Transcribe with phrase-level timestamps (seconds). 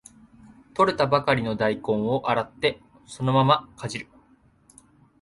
[0.73, 4.07] 採れたばかりの大根を洗ってそのままかじる